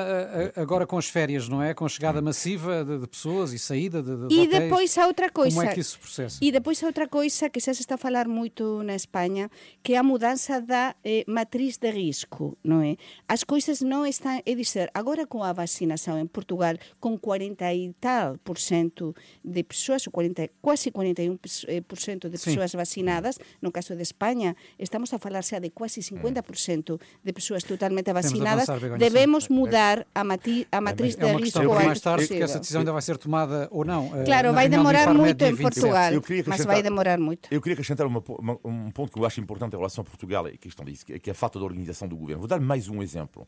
[0.57, 1.73] agora com as férias, não é?
[1.75, 4.51] Com a chegada massiva de, de pessoas e saída de, de E hotéis.
[4.51, 5.57] depois há outra coisa.
[5.57, 6.39] Como é que isso se processa?
[6.41, 9.51] E depois há outra coisa que já se está a falar muito na Espanha,
[9.83, 12.97] que é a mudança da eh, matriz de risco, não é?
[13.27, 17.93] As coisas não estão, é dizer, agora com a vacinação em Portugal, com 40 e
[18.01, 22.77] tal por cento de pessoas, 40, quase 41 por cento de pessoas Sim.
[22.77, 28.69] vacinadas, no caso de Espanha, estamos a falar de quase 50% de persoas totalmente vacinadas,
[28.69, 31.61] avançar, debemos mudar a, mati, a matriz é de risco.
[31.61, 34.11] É mais tarde, porque essa decisão ainda vai ser tomada ou não.
[34.17, 36.13] Eh, claro, vai demorar muito em Portugal,
[36.47, 37.49] mas vai demorar muito.
[37.51, 40.49] Eu queria acrescentar uma, uma, um ponto que eu acho importante em relação a Portugal,
[40.49, 42.41] e questão disso, que é a falta de organização do governo.
[42.41, 43.47] Vou dar mais um exemplo.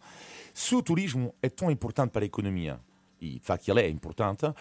[0.54, 2.80] Se o turismo é tão importante para a economia,
[3.20, 4.46] e de facto ele é importante.
[4.46, 4.54] Uh,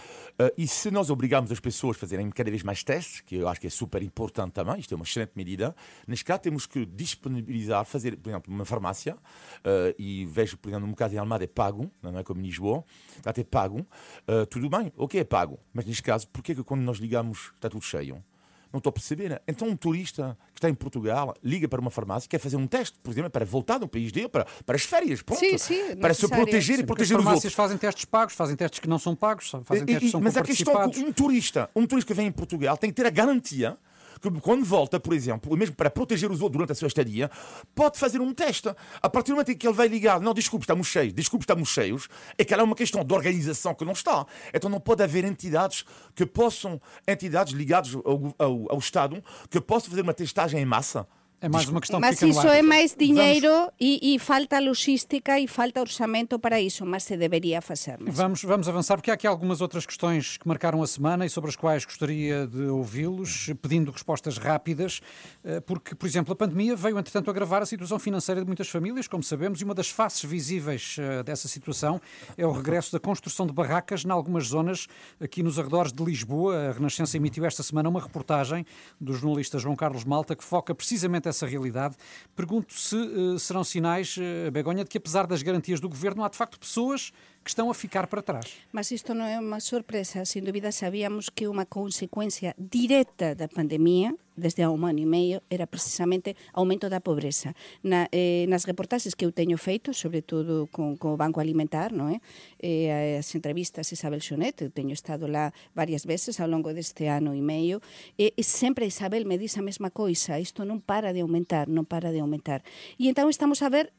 [0.57, 3.61] e se nós obrigarmos as pessoas a fazerem cada vez mais testes, que eu acho
[3.61, 5.75] que é super importante também, isto é uma excelente medida,
[6.07, 10.87] neste caso temos que disponibilizar, fazer, por exemplo, uma farmácia, uh, e vejo, por exemplo,
[10.87, 12.83] no caso em Almada é pago, não é como em Lisboa,
[13.25, 13.79] até pago,
[14.27, 17.69] uh, tudo bem, ok, é pago, mas neste caso, porquê que quando nós ligamos está
[17.69, 18.23] tudo cheio?
[18.71, 19.41] Não estou a perceber.
[19.47, 22.97] Então, um turista que está em Portugal liga para uma farmácia, quer fazer um teste,
[23.01, 25.39] por exemplo, para voltar no país dele, para, para as férias, pronto.
[25.39, 27.45] Sim, sim, para se proteger sim, e proteger os outros.
[27.45, 30.21] As farmácias fazem testes pagos, fazem testes que não são pagos, fazem testes que são
[30.21, 32.95] Mas a questão é que um turista, um turista que vem em Portugal tem que
[32.95, 33.77] ter a garantia
[34.21, 37.29] que quando volta, por exemplo, mesmo para proteger os outros durante a sua estadia,
[37.75, 38.69] pode fazer um teste.
[39.01, 41.69] A partir do momento em que ele vai ligar, não, desculpe, estamos cheios, desculpe, estamos
[41.69, 44.25] cheios, é que ela é uma questão de organização que não está.
[44.53, 49.89] Então não pode haver entidades que possam, entidades ligadas ao, ao, ao Estado, que possam
[49.89, 51.07] fazer uma testagem em massa
[51.39, 53.73] é mais uma questão mas que isso é mais dinheiro vamos...
[53.79, 57.97] e, e, falta logística e falta orçamento para isso, mas se deveria fazer.
[58.01, 61.51] Vamos, vamos avançar, porque há aqui algumas outras questões que marcaram a semana e sobre
[61.51, 64.99] as quais gostaria de ouvi-los, pedindo respostas rápidas,
[65.43, 69.07] eh, porque, por exemplo, a pandemia veio, entretanto, agravar a situação financeira de muitas famílias,
[69.07, 72.01] como sabemos, e uma das faces visíveis eh, dessa situação
[72.35, 74.87] é o regresso da construção de barracas em algumas zonas
[75.21, 76.69] aqui nos arredores de Lisboa.
[76.69, 78.65] A Renascença emitiu esta semana uma reportagem
[78.99, 81.95] do jornalista João Carlos Malta que foca precisamente essa realidade.
[82.35, 86.29] Pergunto se uh, serão sinais, uh, Begonha, de que apesar das garantias do governo, há
[86.29, 87.11] de facto pessoas
[87.47, 88.57] que estão a ficar para trás.
[88.73, 94.13] Mas isto não é uma surpresa, sem dúvida sabíamos que uma consequência direta da pandemia
[94.37, 97.55] desde há um ano e meio era precisamente aumento da pobreza.
[97.81, 102.21] Na, eh, nas reportagens que eu teño feito, sobretudo con o Banco Alimentar, non é?
[102.61, 107.33] Eh, as entrevistas Isabel Xonet, eu teño estado lá varias veces ao longo deste ano
[107.33, 107.81] e meio,
[108.13, 111.89] e, e sempre Isabel me diz a mesma coisa, isto non para de aumentar, non
[111.89, 112.61] para de aumentar.
[113.01, 113.89] E entón estamos a ver,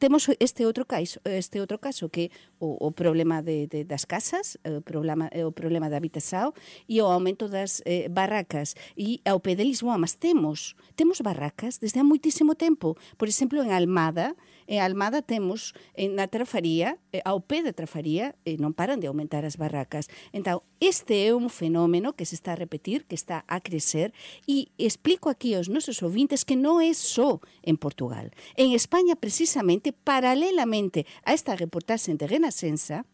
[0.00, 4.56] temos este outro caso, este outro caso que o, o problema de, de, das casas,
[4.62, 6.54] o problema, o problema da habitação
[6.88, 8.76] e o aumento das eh, barracas.
[8.96, 12.96] E ao pé de Lisboa, mas temos, temos barracas desde há moitísimo tempo.
[13.18, 14.36] Por exemplo, en Almada,
[14.68, 20.08] Almada temos na Trafaría, ao pé da Trafaría, non paran de aumentar as barracas.
[20.32, 24.12] Então, este é un fenómeno que se está a repetir, que está a crecer,
[24.46, 28.34] e explico aquí aos nosos ouvintes que non é só en Portugal.
[28.58, 33.04] En España, precisamente, paralelamente a esta reportaxe de Renascença,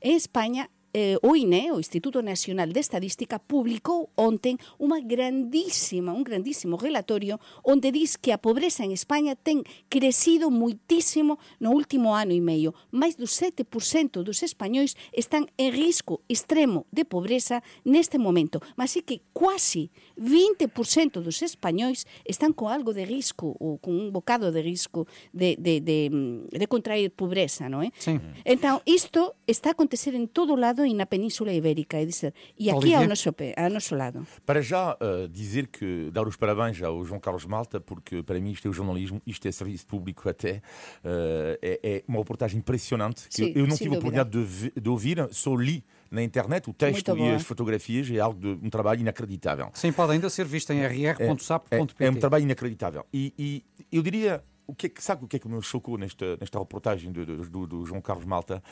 [0.00, 6.24] en España eh, o INE, o Instituto Nacional de Estadística, publicou ontem unha grandísima, un
[6.24, 12.32] grandísimo relatorio onde diz que a pobreza en España ten crecido muitísimo no último ano
[12.32, 12.72] e meio.
[12.88, 18.64] Mais do 7% dos españois están en risco extremo de pobreza neste momento.
[18.78, 24.14] Mas é que quase 20% dos españois están con algo de risco ou con un
[24.14, 25.04] bocado de risco
[25.36, 26.08] de, de, de,
[26.48, 27.92] de contrair pobreza, non é?
[28.00, 28.22] Sim.
[28.48, 32.70] Então, isto está a acontecer en todo lado e na Península Ibérica, é dizer, e
[32.70, 34.26] aqui ao nosso, pé, ao nosso lado.
[34.44, 38.50] Para já uh, dizer que dar os parabéns ao João Carlos Malta, porque para mim
[38.50, 40.56] isto é o jornalismo, isto é serviço público até,
[41.04, 44.88] uh, é, é, uma reportagem impressionante que Sim, eu não tive a oportunidade de, de
[44.88, 49.00] ouvir, só li na internet o texto e as fotografias, é algo de um trabalho
[49.00, 49.70] inacreditável.
[49.74, 51.94] Sim, pode ainda ser visto em rr.sap.pt.
[51.98, 53.04] É, é um trabalho inacreditável.
[53.12, 55.96] E, e eu diria, o que é que, sabe o que é que me chocou
[55.96, 58.62] nesta, nesta reportagem do, do, do- João Carlos Malta?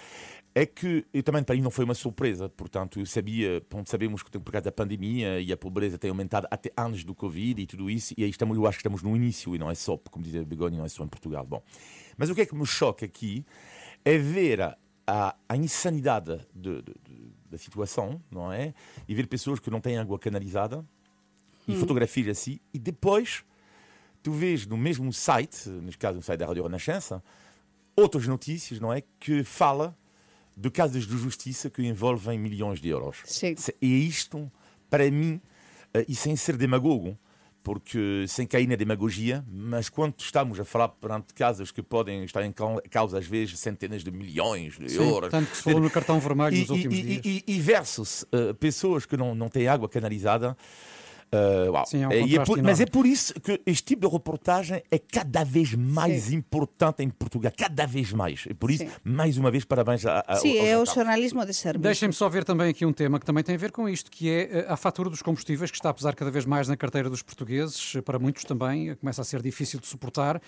[0.54, 4.22] É que, e também para mim não foi uma surpresa, portanto, eu sabia, pronto, sabemos
[4.22, 7.66] que por causa da pandemia e a pobreza tem aumentado até antes do Covid e
[7.66, 9.96] tudo isso, e aí estamos, eu acho que estamos no início e não é só,
[10.10, 11.44] como dizia Begonha, não é só em Portugal.
[11.46, 11.62] Bom,
[12.16, 13.44] mas o que é que me choca aqui
[14.04, 14.76] é ver a,
[15.06, 18.74] a, a insanidade de- de- de- da situação, não é?
[19.08, 20.84] E ver pessoas que não têm água canalizada
[21.68, 23.44] e fotografias assim, e depois
[24.24, 27.22] tu vês no mesmo site, neste caso no site da Rádio Renascença,
[27.94, 29.02] outras notícias, não é?
[29.20, 29.96] Que fala
[30.56, 33.18] de casos de justiça que envolvem milhões de euros.
[33.24, 33.54] Sim.
[33.82, 34.50] E isto,
[34.88, 35.40] para mim,
[35.92, 37.18] eh, e sem ser demagogo,
[37.62, 42.44] porque sem cair na demagogia, mas quando estamos a falar perante casos que podem estar
[42.44, 45.30] em cau- causa, às vezes, centenas de milhões de Sim, euros.
[45.30, 47.20] tanto que se falou no cartão vermelho E, nos últimos e, dias.
[47.24, 50.56] e, e, versus eh, pessoas que não, não têm água canalizada.
[51.34, 51.86] Eh, uau.
[51.86, 54.98] Sim, é um contraste por- mas é por isso que este tipo de reportagem é
[54.98, 58.44] cada vez mais importante em Portugal, cada vez mais.
[58.48, 58.90] E por isso, Sim.
[59.04, 61.82] mais uma vez, parabéns a, a, Sim, ao- ao é o jornalismo de serviço.
[61.82, 64.30] Deixem-me só ver também aqui um tema que também tem a ver com isto, que
[64.30, 67.10] é eh, a fatura dos combustíveis, que está a pesar cada vez mais na carteira
[67.10, 67.94] dos portugueses.
[67.96, 70.40] Eh, Para muitos também eh, começa a ser difícil de suportar.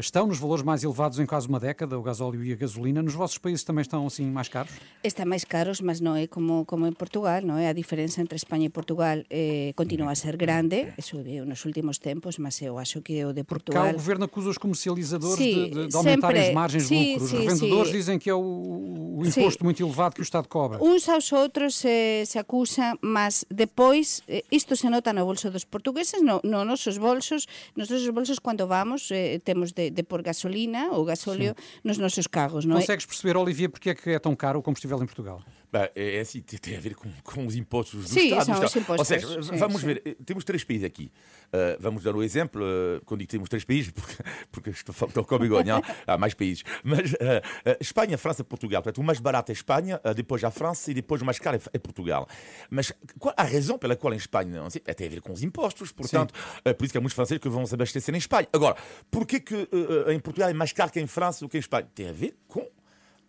[0.00, 3.02] Estão nos valores mais elevados em quase uma década, o gasóleo e a gasolina.
[3.02, 4.72] Nos vossos países também estão assim mais caros?
[5.02, 7.68] Está máis caros, mas non é como, como en Portugal, non é?
[7.68, 10.78] A diferenza entre España e Portugal eh, continua a ser grande,
[11.24, 13.90] viu nos últimos tempos, mas eu acho que o de Cá Portugal...
[13.90, 16.48] o governo acusa os comercializadores Sim, de, de- de aumentarem sempre.
[16.48, 17.24] as margens de Sim, lucro.
[17.24, 18.40] Os sim, revendedores dizem que é o,
[19.18, 20.78] o imposto muito elevado que o Estado cobra.
[20.82, 25.64] Uns aos outros se, se acusan, mas depois eh, isto se nota no bolso dos
[25.64, 30.22] portugueses, no, no nosos bolsos, nos nosos bolsos cando vamos eh, temos de, de por
[30.22, 32.80] gasolina ou gasóleo nos nosos carros, non é?
[32.80, 35.42] Consegues perceber, Olivier, porque é que é tão caro o combustível em Portugal?
[35.72, 38.44] É, é assim, tem, a ver com, com os impostos do Sim, Estado.
[38.44, 39.86] são do os impostos, Ou seja, sim, vamos sim.
[39.86, 41.10] ver, temos três países aqui.
[41.46, 44.16] Uh, vamos dar o exemplo, uh, quando digo temos três países, porque,
[44.50, 46.62] porque estou, estou com a bigonha, há mais países.
[46.84, 47.16] Mas uh,
[47.80, 48.82] Espanha, França, Portugal.
[48.82, 51.60] Portanto, o mais barato é Espanha, depois a França e depois o mais caro é,
[51.72, 52.28] é Portugal.
[52.68, 55.42] Mas qual a razão pela qual em Espanha não é, tem a ver com os
[55.42, 56.32] impostos, portanto,
[56.66, 58.46] uh, por isso que há muitos franceses que vão se abastecer em Espanha.
[58.52, 58.76] Agora,
[59.10, 59.68] porquê que
[60.08, 61.88] em Portugal é mais caro que em França do que em Espanha?
[61.94, 62.61] Tem a ver com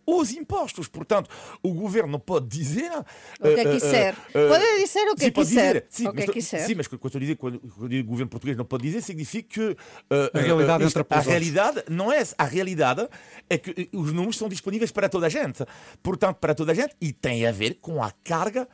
[0.06, 0.88] os impostos.
[0.88, 1.28] Portanto,
[1.62, 2.90] o governo não pode dizer.
[2.90, 3.04] O
[3.42, 4.14] que eh, eh, quiser.
[4.34, 5.86] eh, Pode dizer o que sim, pode quiser.
[5.88, 6.66] Sim, O que mas, quiser.
[6.66, 9.76] Sim, mas quando eu digo, quando eu digo governo português não pode dizer, significa que
[10.10, 12.34] eh, A realidade eh, entra isto- A realidade não é essa.
[12.38, 13.08] A realidade
[13.48, 15.64] é que eh, os números são disponíveis para toda a gente.
[16.02, 16.94] Portanto, para toda a gente.
[17.00, 18.68] E tem a ver com a carga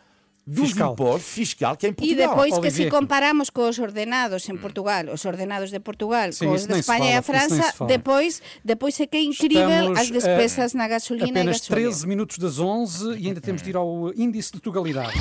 [0.47, 0.93] dos Fiscal.
[0.93, 2.29] impostos fiscal que é em E Portugal.
[2.29, 6.69] depois que se comparamos cos ordenados en Portugal, os ordenados de Portugal, Sim, cos isso
[6.69, 7.89] de se España e a fala, França, fala.
[7.89, 11.91] depois, depois é que é incrível Estamos, as despesas na gasolina e Apenas gasóleo.
[11.91, 15.19] 13 minutos das 11 e ainda temos de ir ao índice de tugalidade.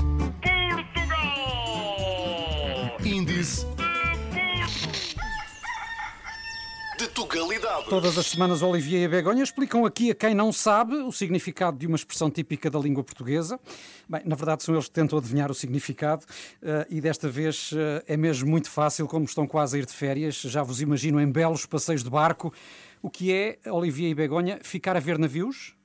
[3.05, 3.65] Índice
[7.19, 7.85] de Tugalidade.
[7.89, 11.77] Todas as semanas, Olivier e a Begonha explicam aqui a quem não sabe o significado
[11.77, 13.59] de uma expressão típica da língua portuguesa.
[14.07, 16.25] Bem, na verdade, são eles que tentam adivinhar o significado
[16.61, 19.93] eh, e desta vez eh, é mesmo muito fácil, como estão quase a ir de
[19.93, 20.35] férias.
[20.35, 22.53] Já vos imagino em belos passeios de barco.
[23.01, 25.78] O que é, Olivier e Begonha, ficar a ver navios?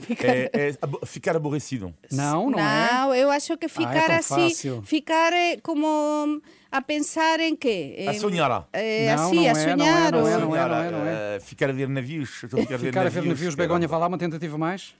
[0.00, 0.28] Ficar...
[0.28, 1.92] É, é abo- ficar aborrecido.
[2.12, 2.92] Não, não, é?
[2.92, 4.82] Não, eu acho que ficar tão assim, fácil.
[4.84, 8.06] ficar eh, como a pensar em quê?
[8.08, 8.68] A Em- sonhar.
[8.72, 10.12] eh, Não, assim, não a é, não é, sonhar.
[10.12, 11.36] não é, não é, não é, não é.
[11.36, 12.44] eh, Ficar a ver navios.
[12.44, 13.26] Estou a ficar a ver Ficar a ver navios.
[13.40, 14.94] navios, Begonha, vá lá uma tentativa mais.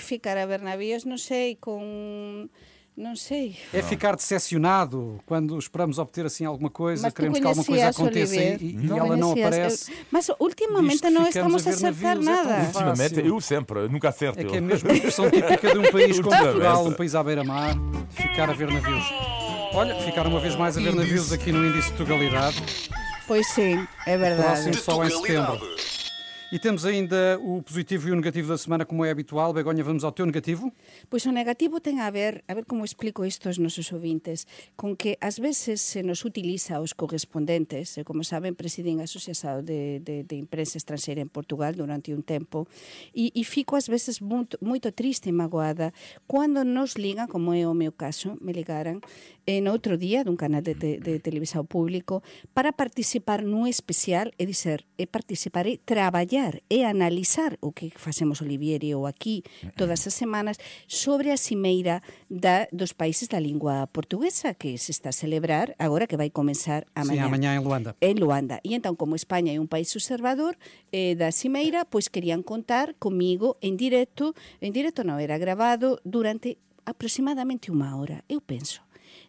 [0.00, 2.48] Ficar a ver navios, não sei, com...
[3.00, 3.56] Não sei.
[3.72, 8.36] É ficar decepcionado quando esperamos obter assim alguma coisa, Mas queremos que alguma coisa aconteça
[8.36, 9.90] e, e Tu ela não aparece.
[10.10, 12.64] Mas ultimamente não estamos a acertar navios, é nada.
[12.64, 12.66] fácil.
[12.88, 14.40] Ultimamente, eu sempre, nunca acerto.
[14.40, 16.36] É que é mesmo a expressão típica de um país como.
[16.36, 17.74] Portugal, um país à beira-mar,
[18.10, 19.04] ficar a ver navios.
[19.72, 22.62] Olha, ficar uma vez mais a ver navios aqui no Índice de Tugalidade,
[23.26, 24.62] Pois sim, é verdade.
[24.64, 25.60] próximo só em setembro.
[26.52, 29.52] E temos ainda o positivo e o negativo da semana, como é habitual.
[29.52, 30.72] Begonha, vamos ao teu negativo?
[31.08, 34.98] Pois o negativo ten a ver, a ver como explico isto aos nosos ouvintes, con
[34.98, 40.02] que ás veces se nos utiliza os correspondentes, e como saben, presidín a Asociación de,
[40.02, 42.66] de, de Imprensa Estranxeira en Portugal durante un tempo,
[43.14, 45.94] e, e fico ás veces moito, moito triste e magoada
[46.26, 48.98] cando nos ligan, como é o meu caso, me ligaran,
[49.46, 52.26] en outro día dun canal de, de, de televisão público
[52.58, 55.78] para participar nun especial e dizer, e participar e
[56.40, 59.42] traballar e analizar o que facemos Olivieri ou aquí
[59.76, 60.56] todas as semanas
[60.88, 66.06] sobre a cimeira da, dos países da lingua portuguesa que se está a celebrar agora
[66.06, 67.22] que vai comenzar a mañá.
[67.22, 67.96] Sí, a mañá en Luanda.
[68.00, 68.60] En Luanda.
[68.64, 70.56] E entón, como España é un país observador
[70.92, 76.56] eh, da cimeira, pois querían contar comigo en directo, en directo non, era grabado durante
[76.88, 78.80] aproximadamente unha hora, eu penso.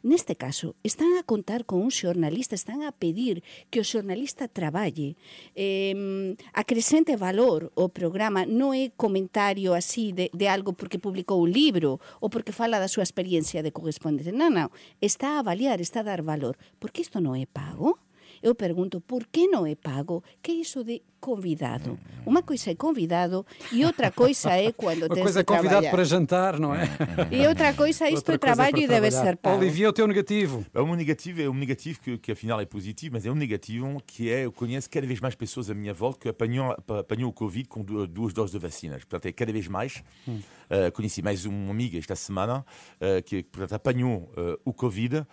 [0.01, 5.13] Neste caso, están a contar con un xornalista, están a pedir que o xornalista traballe.
[5.53, 11.53] Eh, acrescente valor o programa non é comentario así de, de algo porque publicou un
[11.53, 14.33] libro ou porque fala da súa experiencia de correspondente.
[14.33, 14.73] Non, non.
[14.97, 16.57] Está a avaliar, está a dar valor.
[16.81, 18.01] Porque isto non é pago?
[18.41, 20.23] Eu pergunto, por que non é pago?
[20.41, 21.99] Que é iso de convidado?
[22.25, 25.91] Unha coisa é convidado e outra coisa é quando Uma tens coisa é convidado traballar.
[25.91, 26.89] para jantar, não é?
[27.29, 29.23] E outra coisa isto Outra é trabalho e deve trabalhar.
[29.31, 29.57] ser pago.
[29.57, 30.65] Olivier, o teu negativo.
[30.73, 34.01] O meu negativo é um negativo que, que afinal é positivo, mas é um negativo
[34.07, 37.33] que é, eu conheço cada vez mais pessoas à minha volta que apanham, apanham o
[37.33, 39.03] Covid com du- duas doses de vacinas.
[39.05, 40.01] Portanto, é cada vez mais.
[40.27, 42.65] Uh, conheci mais uma amiga esta semana
[42.97, 45.27] uh, que portanto, apanhou uh, o Covid,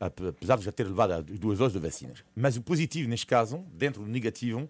[0.00, 2.24] apesar de já ter levado as duas doses de vacinas.
[2.34, 4.68] Mas o positivo neste caso, dentro do negativo,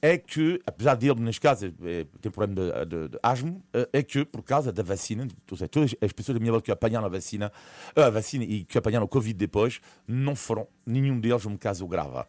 [0.00, 4.02] é que, apesar dele, neste caso, é, tem problema de, de, de asma, eh, é
[4.02, 7.06] que, por causa da vacina, ou seja, todas as pessoas da minha volta que apanharam
[7.06, 7.50] a vacina,
[7.96, 12.24] a vacina e que apanharam o Covid depois, não foram nenhum deles um caso grave.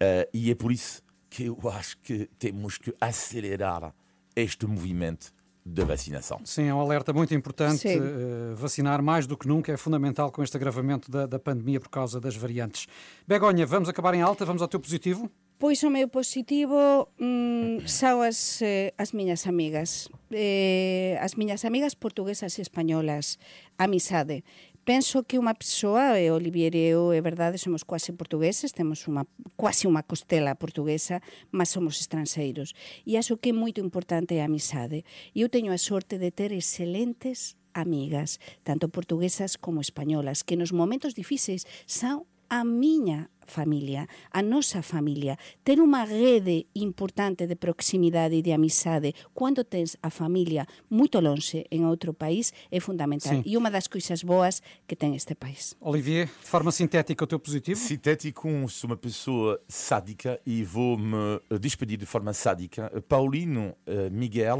[0.00, 3.94] Eh, e é por isso que eu acho que temos que acelerar
[4.34, 5.32] este movimento
[5.64, 6.40] de vacinação.
[6.44, 7.78] Sim, é um alerta muito importante.
[7.78, 7.98] Sim.
[7.98, 11.88] Eh, vacinar mais do que nunca é fundamental com este agravamento da, da pandemia por
[11.88, 12.86] causa das variantes.
[13.26, 15.30] Begonha, vamos acabar em alta, vamos ao teu positivo.
[15.58, 20.10] Pois o meu positivo mm, son as, eh, as miñas amigas.
[20.32, 23.38] Eh, as miñas amigas portuguesas e españolas.
[23.78, 24.42] Amizade.
[24.84, 29.22] Penso que unha persoa, e Olivier e eu, é verdade, somos quase portugueses, temos unha,
[29.54, 31.22] quase unha costela portuguesa,
[31.54, 32.74] mas somos estranxeiros.
[33.06, 35.06] E acho que é moito importante a amizade.
[35.38, 41.14] Eu teño a sorte de ter excelentes amigas, tanto portuguesas como españolas, que nos momentos
[41.14, 48.42] difíceis son a miña familia, a nosa familia, ter unha rede importante de proximidade e
[48.42, 53.32] de amizade cando tens a familia moito lonxe en outro país é fundamental.
[53.32, 53.42] Sim.
[53.46, 55.74] E unha das coisas boas que ten este país.
[55.80, 57.78] Olivier, de forma sintética, o teu positivo.
[57.78, 62.90] Sintético, sou uma pessoa sádica e vou me eh, despedir de forma sádica.
[63.08, 64.58] Paulino, eh, Miguel,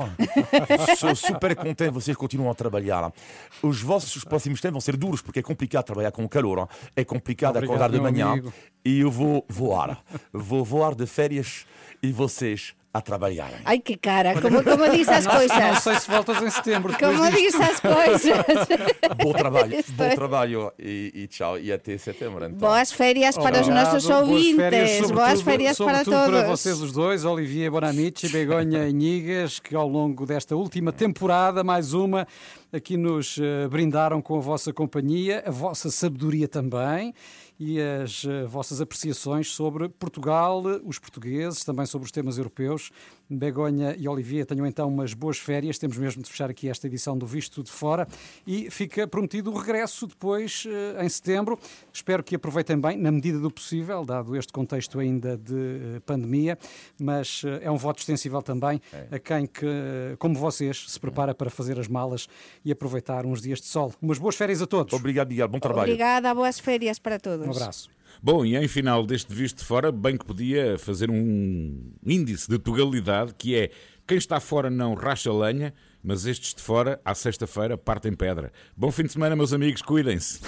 [0.98, 3.12] sou super contente, vocês continuam a trabalhar.
[3.62, 7.04] Os vossos próximos tempos vão ser duros porque é complicado trabalhar com o calor, é
[7.04, 8.52] complicado Obrigado, acordar de manhã amigo.
[8.84, 10.02] E eu vou voar.
[10.32, 11.66] Vou voar de férias
[12.02, 13.56] e vocês a trabalharem.
[13.64, 15.82] Ai que cara, como, como diz as Não coisas?
[15.82, 16.92] sei se voltas em setembro.
[16.98, 18.68] Como diz as coisas?
[19.22, 21.58] Bom trabalho, bom trabalho e, e tchau.
[21.58, 22.58] E até setembro então.
[22.58, 24.56] Boas férias para os Obrigado, nossos boas ouvintes.
[24.56, 26.40] férias, Boas férias para sobretudo todos.
[26.40, 31.64] para vocês os dois, Olivier Bonamici e Begonha Inigas, que ao longo desta última temporada,
[31.64, 32.26] mais uma,
[32.70, 37.14] aqui nos eh, brindaram com a vossa companhia, a vossa sabedoria também
[37.64, 42.90] e as eh, vossas apreciações sobre Portugal, os portugueses, também sobre os temas europeus.
[43.36, 45.78] Begonha e Olivier tenham então umas boas férias.
[45.78, 48.06] Temos mesmo de fechar aqui esta edição do Visto de Fora
[48.46, 51.58] e fica prometido o regresso depois eh, em setembro.
[51.92, 56.58] Espero que aproveitem bem, na medida do possível, dado este contexto ainda de eh, pandemia,
[57.00, 59.66] mas eh, é um voto extensível também a quem, que,
[60.18, 62.28] como vocês, se prepara para fazer as malas
[62.64, 63.92] e aproveitar uns dias de sol.
[64.00, 64.92] Umas boas férias a todos.
[64.92, 65.48] Obrigado, Miguel.
[65.48, 65.90] Bom trabalho.
[65.90, 67.46] Obrigada, boas férias para todos.
[67.46, 67.90] Um abraço.
[68.24, 72.56] Bom, e em final deste visto de fora, bem que podia fazer um índice de
[72.56, 73.70] tugalidade que é
[74.06, 78.52] quem está fora não racha lenha, mas estes de fora, à sexta-feira, partem pedra.
[78.76, 80.38] Bom fim de semana, meus amigos, cuidem-se.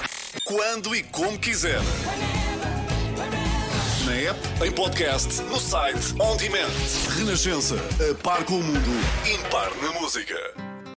[0.44, 1.80] Quando e como quiser.
[4.06, 6.70] Na app, em podcast, no site, on demand.
[7.18, 7.74] Renascença.
[8.08, 8.90] A par com o mundo.
[9.26, 10.73] Impar na música.